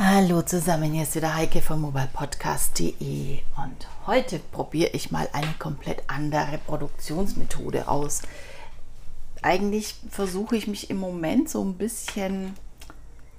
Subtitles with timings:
[0.00, 6.04] Hallo zusammen, hier ist wieder Heike vom mobilepodcast.de und heute probiere ich mal eine komplett
[6.06, 8.22] andere Produktionsmethode aus.
[9.42, 12.54] Eigentlich versuche ich mich im Moment so ein bisschen,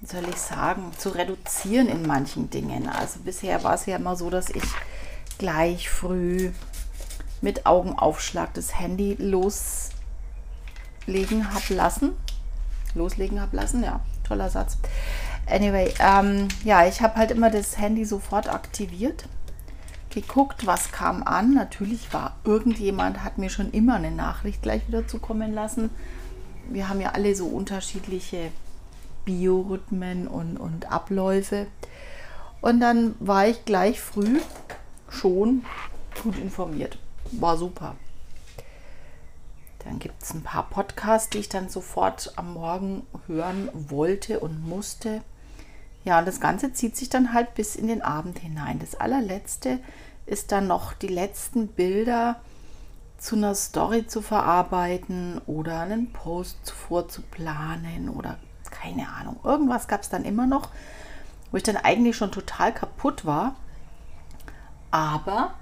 [0.00, 2.88] soll ich sagen, zu reduzieren in manchen Dingen.
[2.88, 4.62] Also bisher war es ja immer so, dass ich
[5.38, 6.52] gleich früh
[7.40, 9.92] mit Augenaufschlag das Handy loslegen
[11.52, 12.12] habe lassen.
[12.94, 14.78] Loslegen habe lassen, ja, toller Satz
[15.46, 19.26] Anyway, ähm, ja, ich habe halt immer das Handy sofort aktiviert,
[20.10, 21.54] geguckt, was kam an.
[21.54, 25.90] Natürlich war irgendjemand, hat mir schon immer eine Nachricht gleich wieder zukommen lassen.
[26.70, 28.50] Wir haben ja alle so unterschiedliche
[29.24, 31.66] Biorhythmen und, und Abläufe.
[32.60, 34.40] Und dann war ich gleich früh
[35.10, 35.64] schon
[36.22, 36.98] gut informiert.
[37.32, 37.96] War super.
[39.80, 44.66] Dann gibt es ein paar Podcasts, die ich dann sofort am Morgen hören wollte und
[44.66, 45.20] musste.
[46.04, 48.78] Ja, und das Ganze zieht sich dann halt bis in den Abend hinein.
[48.78, 49.80] Das allerletzte
[50.26, 52.40] ist dann noch die letzten Bilder
[53.18, 58.38] zu einer Story zu verarbeiten oder einen Post vorzuplanen oder
[58.70, 59.40] keine Ahnung.
[59.44, 60.68] Irgendwas gab es dann immer noch,
[61.50, 63.54] wo ich dann eigentlich schon total kaputt war.
[64.90, 65.54] Aber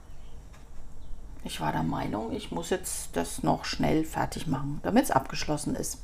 [1.45, 5.77] ich war der Meinung, ich muss jetzt das noch schnell fertig machen, damit es abgeschlossen
[5.77, 5.99] ist.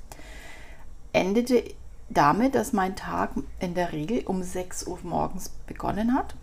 [1.13, 1.65] Endete
[2.09, 6.35] damit, dass mein Tag in der Regel um 6 Uhr morgens begonnen hat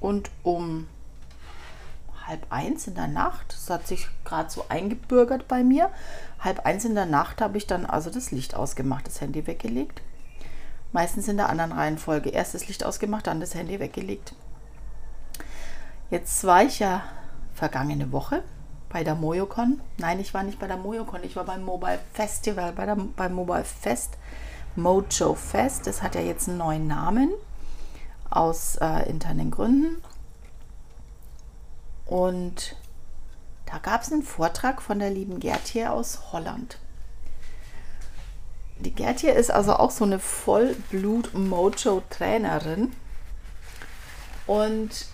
[0.00, 0.88] und um
[2.26, 5.90] halb eins in der Nacht, das hat sich gerade so eingebürgert bei mir,
[6.40, 10.02] halb eins in der Nacht habe ich dann also das Licht ausgemacht, das Handy weggelegt.
[10.92, 12.30] Meistens in der anderen Reihenfolge.
[12.30, 14.34] Erst das Licht ausgemacht, dann das Handy weggelegt.
[16.10, 17.02] Jetzt war ich ja
[17.54, 18.42] vergangene Woche
[18.88, 19.80] bei der MoyoCon.
[19.98, 23.34] Nein, ich war nicht bei der MoyoCon, ich war beim Mobile Festival, bei der, beim
[23.34, 24.18] Mobile Fest,
[24.74, 25.86] Mojo Fest.
[25.86, 27.30] Das hat ja jetzt einen neuen Namen
[28.30, 30.02] aus äh, internen Gründen.
[32.06, 32.76] Und
[33.66, 36.78] da gab es einen Vortrag von der lieben Gertje aus Holland.
[38.78, 42.92] Die Gertje ist also auch so eine Vollblut-Mojo-Trainerin.
[44.46, 45.06] Und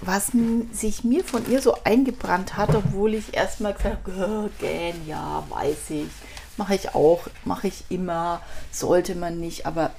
[0.00, 0.32] was
[0.72, 5.90] sich mir von ihr so eingebrannt hat, obwohl ich erstmal gesagt habe, gähn, ja, weiß
[5.90, 6.08] ich,
[6.56, 8.40] mache ich auch, mache ich immer,
[8.70, 9.90] sollte man nicht, aber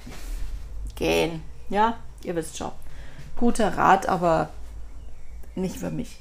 [0.94, 2.72] gähn, ja, ihr wisst schon.
[3.36, 4.50] Guter Rat, aber
[5.54, 6.18] nicht für mich.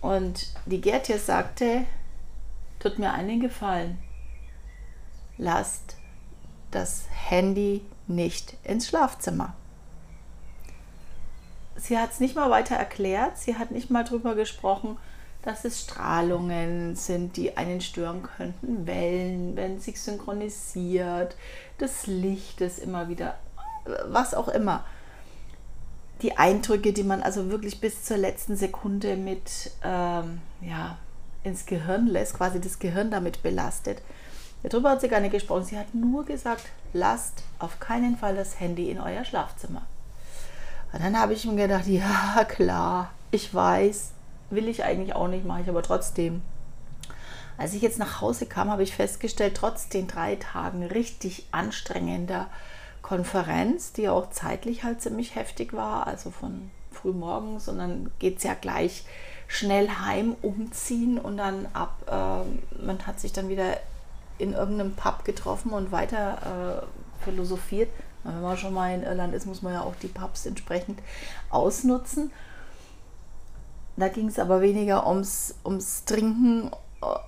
[0.00, 1.84] Und die Gertje sagte,
[2.78, 3.98] tut mir einen Gefallen,
[5.36, 5.96] lasst
[6.70, 9.54] das Handy nicht ins Schlafzimmer
[11.76, 13.38] sie hat es nicht mal weiter erklärt.
[13.38, 14.96] Sie hat nicht mal darüber gesprochen,
[15.42, 21.36] dass es Strahlungen sind, die einen stören könnten, Wellen, wenn sich synchronisiert,
[21.78, 23.36] das Licht ist immer wieder,
[24.06, 24.84] was auch immer.
[26.22, 30.96] Die Eindrücke, die man also wirklich bis zur letzten Sekunde mit ähm, ja,
[31.42, 34.00] ins Gehirn lässt, quasi das Gehirn damit belastet.
[34.62, 35.64] Darüber hat sie gar nicht gesprochen.
[35.64, 36.64] Sie hat nur gesagt,
[36.94, 39.82] lasst auf keinen Fall das Handy in euer Schlafzimmer.
[40.94, 44.12] Und dann habe ich mir gedacht, ja klar, ich weiß,
[44.50, 46.40] will ich eigentlich auch nicht, mache ich aber trotzdem.
[47.58, 52.46] Als ich jetzt nach Hause kam, habe ich festgestellt, trotz den drei Tagen richtig anstrengender
[53.02, 58.38] Konferenz, die auch zeitlich halt ziemlich heftig war, also von früh morgens und dann geht
[58.38, 59.04] es ja gleich
[59.48, 63.78] schnell heim, umziehen und dann ab, äh, man hat sich dann wieder
[64.38, 67.88] in irgendeinem Pub getroffen und weiter äh, philosophiert.
[68.24, 71.00] Wenn man schon mal in Irland ist, muss man ja auch die Pubs entsprechend
[71.50, 72.30] ausnutzen.
[73.96, 76.70] Da ging es aber weniger ums, ums Trinken,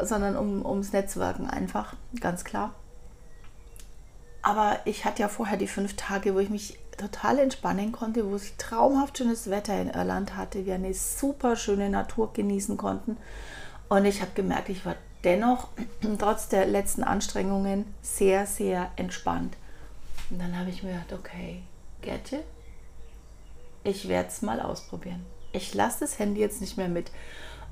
[0.00, 2.74] sondern um, ums Netzwerken einfach, ganz klar.
[4.42, 8.36] Aber ich hatte ja vorher die fünf Tage, wo ich mich total entspannen konnte, wo
[8.36, 13.16] ich traumhaft schönes Wetter in Irland hatte, wir eine super schöne Natur genießen konnten.
[13.88, 15.68] Und ich habe gemerkt, ich war dennoch
[16.18, 19.56] trotz der letzten Anstrengungen sehr, sehr entspannt.
[20.30, 21.62] Und dann habe ich mir gedacht, okay,
[22.02, 22.42] Gertje,
[23.84, 25.24] ich werde es mal ausprobieren.
[25.52, 27.10] Ich lasse das Handy jetzt nicht mehr mit.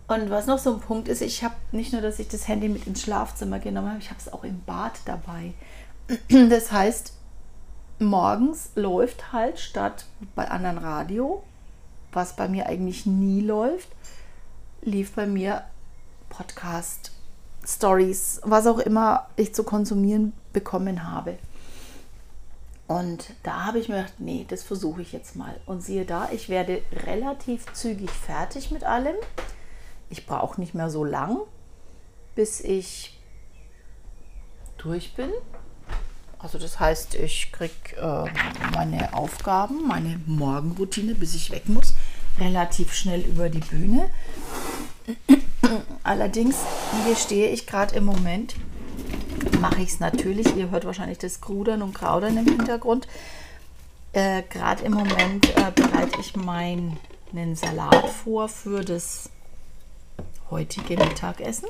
[0.07, 2.69] Und was noch so ein Punkt ist, ich habe nicht nur, dass ich das Handy
[2.69, 5.55] mit ins Schlafzimmer genommen habe, ich habe es auch im Bad dabei.
[6.51, 7.15] Das heißt,
[7.99, 10.05] morgens läuft halt statt
[10.35, 11.43] bei anderen Radio,
[12.13, 13.89] was bei mir eigentlich nie läuft,
[14.83, 15.65] lief bei mir
[16.29, 17.13] Podcast,
[17.67, 21.39] Stories, was auch immer ich zu konsumieren bekommen habe.
[22.87, 25.59] Und da habe ich mir gedacht, nee, das versuche ich jetzt mal.
[25.65, 29.17] Und siehe da, ich werde relativ zügig fertig mit allem.
[30.11, 31.39] Ich brauche nicht mehr so lang,
[32.35, 33.19] bis ich
[34.77, 35.31] durch bin.
[36.39, 38.31] Also das heißt, ich kriege äh,
[38.75, 41.95] meine Aufgaben, meine Morgenroutine, bis ich weg muss,
[42.39, 44.11] relativ schnell über die Bühne.
[46.03, 46.57] Allerdings
[47.09, 48.57] gestehe ich gerade im Moment,
[49.71, 50.55] mache ich es natürlich.
[50.57, 53.09] Ihr hört wahrscheinlich das Grudern und Kraudern im Hintergrund.
[54.13, 56.99] Äh, gerade im Moment äh, bereite ich meinen
[57.55, 59.31] Salat vor für das
[60.51, 61.69] heutige Mittagessen.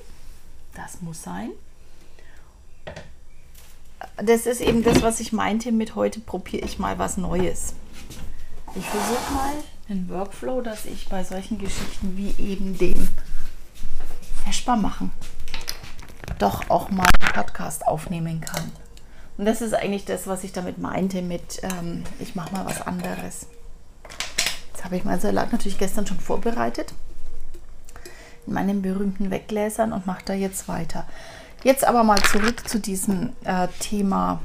[0.75, 1.51] Das muss sein.
[4.17, 7.75] Das ist eben das, was ich meinte mit heute probiere ich mal was Neues.
[8.75, 9.55] Ich versuche mal
[9.89, 13.09] den Workflow, dass ich bei solchen Geschichten wie eben dem
[14.45, 15.13] Feschbar machen
[16.39, 18.71] doch auch mal einen Podcast aufnehmen kann.
[19.37, 22.83] Und das ist eigentlich das, was ich damit meinte mit, ähm, ich mache mal was
[22.83, 23.47] anderes.
[24.73, 26.95] Jetzt habe ich meinen Salat natürlich gestern schon vorbereitet
[28.47, 31.07] in meinen berühmten Weggläsern und mache da jetzt weiter.
[31.63, 34.41] Jetzt aber mal zurück zu diesem äh, Thema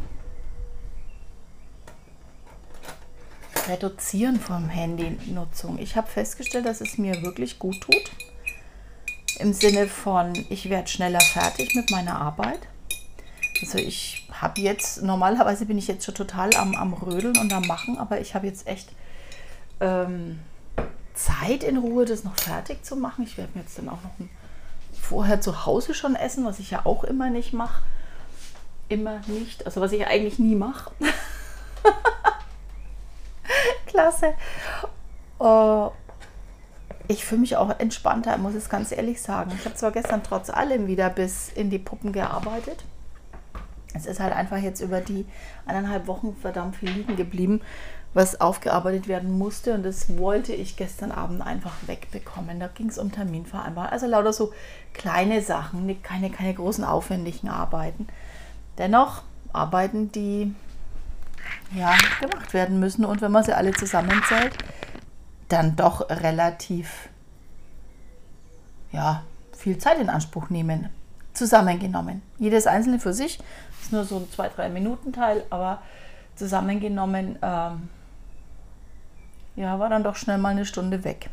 [3.68, 5.78] Reduzieren von Handynutzung.
[5.80, 8.12] Ich habe festgestellt, dass es mir wirklich gut tut.
[9.38, 12.60] Im Sinne von, ich werde schneller fertig mit meiner Arbeit.
[13.62, 17.68] Also ich habe jetzt, normalerweise bin ich jetzt schon total am, am Rödeln und am
[17.68, 18.90] Machen, aber ich habe jetzt echt
[19.82, 20.40] ähm,
[21.14, 23.26] Zeit in Ruhe, das noch fertig zu machen.
[23.26, 24.30] Ich werde mir jetzt dann auch noch ein,
[24.94, 27.82] vorher zu Hause schon essen, was ich ja auch immer nicht mache.
[28.88, 30.92] Immer nicht, also was ich eigentlich nie mache.
[33.88, 34.34] Klasse.
[35.40, 35.92] Uh,
[37.10, 39.52] ich fühle mich auch entspannter, muss ich ganz ehrlich sagen.
[39.58, 42.84] Ich habe zwar gestern trotz allem wieder bis in die Puppen gearbeitet.
[43.96, 45.26] Es ist halt einfach jetzt über die
[45.66, 47.62] eineinhalb Wochen verdammt viel liegen geblieben,
[48.14, 49.74] was aufgearbeitet werden musste.
[49.74, 52.60] Und das wollte ich gestern Abend einfach wegbekommen.
[52.60, 53.92] Da ging es um Terminvereinbarung.
[53.92, 54.54] Also lauter so
[54.94, 58.08] kleine Sachen, keine, keine großen aufwendigen Arbeiten.
[58.78, 60.54] Dennoch Arbeiten, die
[61.74, 63.04] ja, gemacht werden müssen.
[63.04, 64.54] Und wenn man sie alle zusammenzählt,
[65.50, 67.10] dann doch relativ
[68.92, 69.24] ja,
[69.56, 70.90] viel Zeit in Anspruch nehmen.
[71.34, 72.22] Zusammengenommen.
[72.38, 73.40] Jedes einzelne für sich
[73.82, 75.82] ist nur so ein 2-3 Minuten Teil, aber
[76.36, 77.90] zusammengenommen ähm,
[79.56, 81.30] ja, war dann doch schnell mal eine Stunde weg.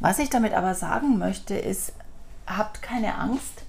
[0.00, 1.92] Was ich damit aber sagen möchte, ist,
[2.46, 3.64] habt keine Angst,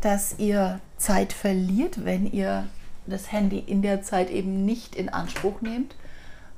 [0.00, 2.66] dass ihr Zeit verliert, wenn ihr
[3.06, 5.94] das Handy in der Zeit eben nicht in Anspruch nehmt,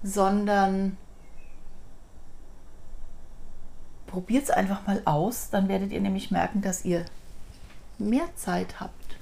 [0.02, 0.96] sondern
[4.06, 7.05] probiert es einfach mal aus, dann werdet ihr nämlich merken, dass ihr
[7.99, 9.17] mehr Zeit habt.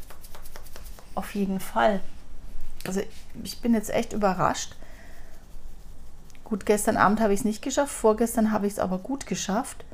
[1.14, 2.00] Auf jeden Fall.
[2.86, 3.00] Also
[3.42, 4.74] ich bin jetzt echt überrascht.
[6.44, 9.84] Gut, gestern Abend habe ich es nicht geschafft, vorgestern habe ich es aber gut geschafft.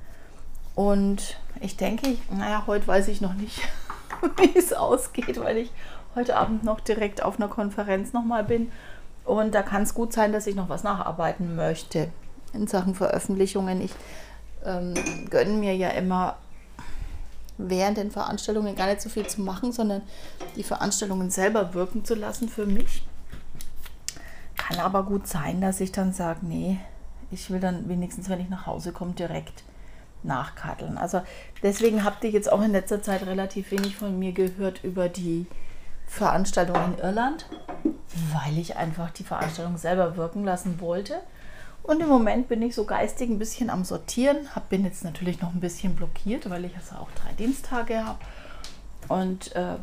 [0.75, 3.61] Und ich denke, naja, heute weiß ich noch nicht,
[4.37, 5.71] wie es ausgeht, weil ich
[6.15, 8.73] heute Abend noch direkt auf einer Konferenz nochmal bin.
[9.25, 12.09] Und da kann es gut sein, dass ich noch was nacharbeiten möchte
[12.53, 13.81] in Sachen Veröffentlichungen.
[13.81, 13.93] Ich
[14.65, 14.95] ähm,
[15.31, 16.37] gönne mir ja immer
[17.59, 20.03] während den Veranstaltungen gar nicht so viel zu machen, sondern
[20.57, 23.03] die Veranstaltungen selber wirken zu lassen für mich.
[24.57, 26.79] Kann aber gut sein, dass ich dann sage, nee,
[27.31, 29.62] ich will dann wenigstens, wenn ich nach Hause komme, direkt
[30.23, 30.99] nachkaddeln.
[30.99, 31.23] Also
[31.62, 35.47] deswegen habt ihr jetzt auch in letzter Zeit relativ wenig von mir gehört über die
[36.07, 37.47] Veranstaltung in Irland,
[38.33, 41.21] weil ich einfach die Veranstaltung selber wirken lassen wollte.
[41.83, 44.55] Und im Moment bin ich so geistig ein bisschen am Sortieren.
[44.55, 48.19] Hab, bin jetzt natürlich noch ein bisschen blockiert, weil ich also auch drei Dienstage habe.
[49.09, 49.77] Und äh,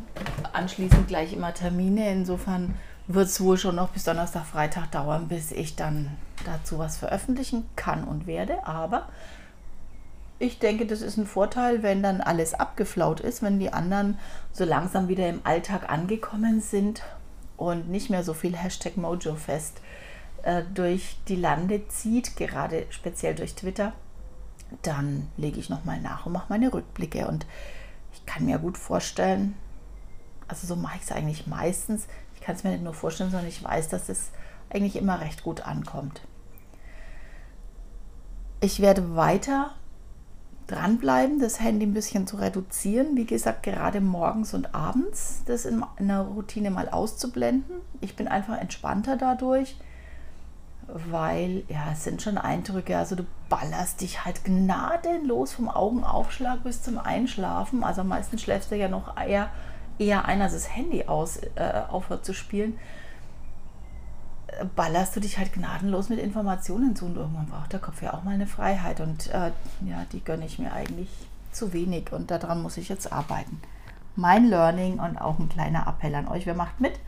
[0.52, 2.10] anschließend gleich immer Termine.
[2.10, 2.74] Insofern
[3.08, 7.68] wird es wohl schon noch bis Donnerstag, Freitag dauern, bis ich dann dazu was veröffentlichen
[7.74, 8.66] kann und werde.
[8.66, 9.08] Aber
[10.38, 14.18] ich denke, das ist ein Vorteil, wenn dann alles abgeflaut ist, wenn die anderen
[14.52, 17.02] so langsam wieder im Alltag angekommen sind
[17.56, 20.07] und nicht mehr so viel Hashtag Mojo fest äh,
[20.74, 23.92] durch die Lande zieht, gerade speziell durch Twitter,
[24.82, 27.26] dann lege ich nochmal nach und mache meine Rückblicke.
[27.26, 27.46] Und
[28.12, 29.56] ich kann mir gut vorstellen,
[30.46, 33.48] also so mache ich es eigentlich meistens, ich kann es mir nicht nur vorstellen, sondern
[33.48, 34.30] ich weiß, dass es
[34.70, 36.22] eigentlich immer recht gut ankommt.
[38.60, 39.72] Ich werde weiter
[40.66, 43.16] dranbleiben, das Handy ein bisschen zu reduzieren.
[43.16, 47.76] Wie gesagt, gerade morgens und abends das in einer Routine mal auszublenden.
[48.00, 49.76] Ich bin einfach entspannter dadurch,
[50.92, 52.96] weil ja, es sind schon Eindrücke.
[52.96, 57.84] Also du ballerst dich halt gnadenlos vom Augenaufschlag bis zum Einschlafen.
[57.84, 59.50] Also meistens schläfst du ja noch eher,
[59.98, 62.78] eher ein, als das Handy aus, äh, aufhört zu spielen
[64.74, 68.24] ballerst du dich halt gnadenlos mit Informationen zu und irgendwann braucht der Kopf ja auch
[68.24, 69.52] mal eine Freiheit und äh,
[69.86, 71.10] ja, die gönne ich mir eigentlich
[71.52, 73.60] zu wenig und daran muss ich jetzt arbeiten.
[74.16, 76.98] Mein Learning und auch ein kleiner Appell an euch, wer macht mit?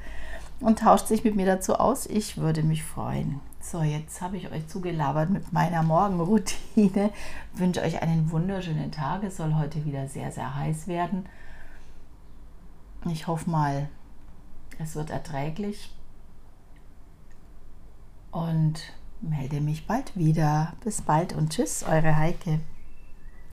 [0.60, 2.06] und tauscht sich mit mir dazu aus.
[2.06, 3.40] Ich würde mich freuen.
[3.62, 7.12] So, jetzt habe ich euch zugelabert mit meiner Morgenroutine.
[7.52, 9.22] wünsche euch einen wunderschönen Tag.
[9.22, 11.26] Es soll heute wieder sehr, sehr heiß werden.
[13.10, 13.88] Ich hoffe mal,
[14.78, 15.94] es wird erträglich.
[18.30, 20.72] Und melde mich bald wieder.
[20.82, 22.60] Bis bald und tschüss, eure Heike.